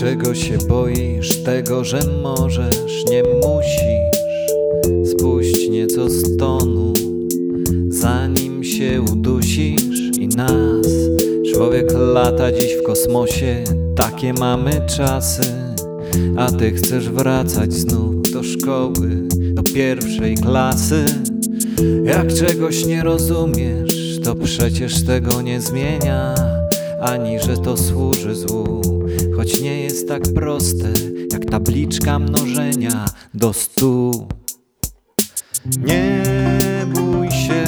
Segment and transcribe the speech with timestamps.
[0.00, 1.42] Czego się boisz?
[1.44, 4.18] Tego, że możesz, nie musisz.
[5.10, 6.92] Spuść nieco z tonu,
[7.88, 10.86] zanim się udusisz i nas.
[11.54, 13.64] Człowiek lata dziś w kosmosie,
[13.96, 15.42] takie mamy czasy.
[16.36, 21.04] A ty chcesz wracać znów do szkoły, do pierwszej klasy.
[22.04, 26.34] Jak czegoś nie rozumiesz, to przecież tego nie zmienia,
[27.00, 28.80] ani że to służy złu,
[29.36, 30.88] choć nie jest tak proste
[31.32, 34.28] jak tabliczka mnożenia do stu.
[35.78, 36.22] Nie
[36.94, 37.64] bój się,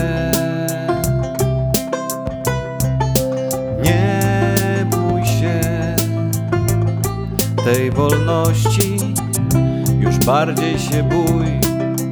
[3.82, 5.60] nie bój się.
[7.64, 8.96] Tej wolności,
[10.00, 11.60] już bardziej się bój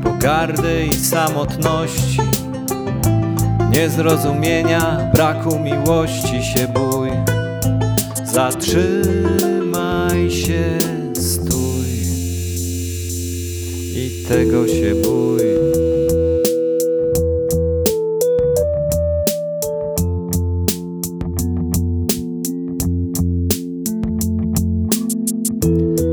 [0.02, 2.20] pogardy i samotności,
[3.78, 7.10] niezrozumienia, braku miłości się bój.
[8.24, 9.50] Zatrzymaj
[10.30, 10.78] się,
[11.14, 11.88] stój
[13.94, 15.42] i tego się bój.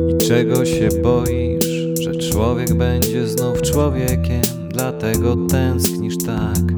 [0.09, 1.65] I czego się boisz,
[2.01, 6.74] że człowiek będzie znów człowiekiem, dlatego tęsknisz tak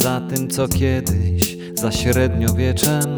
[0.00, 3.16] za tym, co kiedyś, za średniowieczem.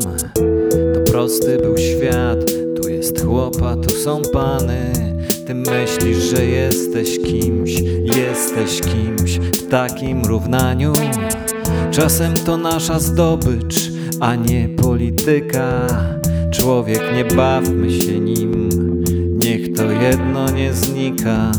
[0.94, 2.39] To prosty był świat,
[2.83, 4.92] tu jest chłopa, tu są pany.
[5.47, 7.80] Ty myślisz, że jesteś kimś,
[8.16, 10.92] jesteś kimś w takim równaniu.
[11.91, 15.86] Czasem to nasza zdobycz, a nie polityka.
[16.52, 18.69] Człowiek, nie bawmy się nim,
[19.44, 21.52] niech to jedno nie znika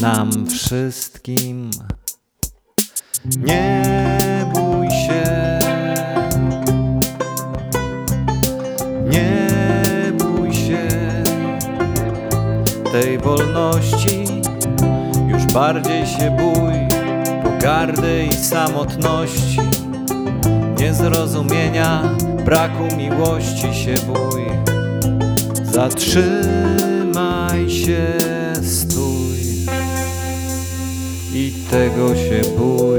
[0.00, 1.70] nam wszystkim.
[3.24, 5.58] Nie bój się,
[9.10, 9.48] nie
[10.18, 10.88] bój się.
[12.92, 14.24] Tej wolności,
[15.28, 16.72] już bardziej się bój.
[17.42, 19.60] Pogardy i samotności,
[20.78, 22.02] niezrozumienia,
[22.44, 24.44] braku miłości się bój.
[25.62, 26.50] Zatrzymaj
[27.70, 28.06] się,
[28.62, 29.34] stój.
[31.34, 32.93] I tego się bój.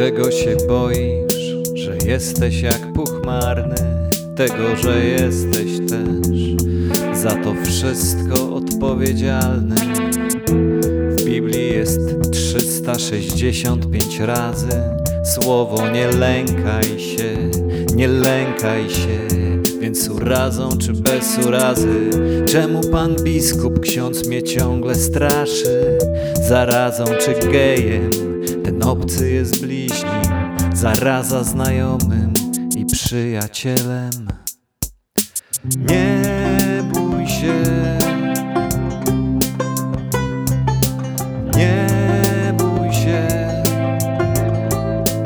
[0.00, 6.36] Czego się boisz, że jesteś jak puch marny, tego, że jesteś też
[7.22, 9.76] za to wszystko odpowiedzialny.
[11.10, 12.00] W Biblii jest
[12.32, 14.82] 365 razy
[15.24, 17.36] słowo nie lękaj się,
[17.94, 19.59] nie lękaj się.
[19.80, 22.10] Więc urazą czy bez urazy?
[22.46, 25.98] Czemu pan biskup, ksiądz mnie ciągle straszy?
[26.48, 28.10] Zarazą czy gejem?
[28.64, 30.22] Ten obcy jest bliźnim
[30.74, 32.32] Zaraza znajomym
[32.76, 34.10] i przyjacielem.
[35.76, 36.22] Nie
[36.92, 37.54] bój się.
[41.56, 41.86] Nie
[42.58, 43.28] bój się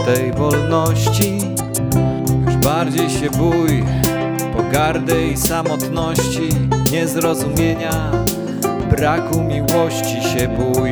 [0.04, 1.38] tej wolności.
[2.62, 4.03] Bardziej się bój
[4.56, 6.48] pogardy i samotności,
[6.92, 8.10] niezrozumienia,
[8.90, 10.90] braku miłości się bój.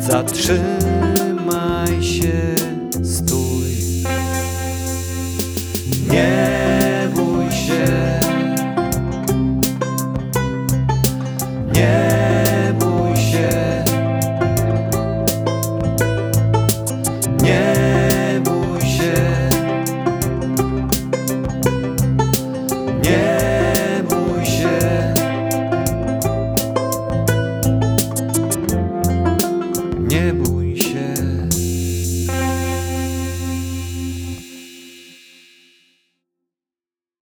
[0.00, 2.57] Zatrzymaj się.
[30.18, 30.57] niebo